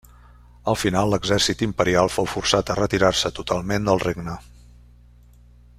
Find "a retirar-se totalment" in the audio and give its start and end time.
2.75-3.87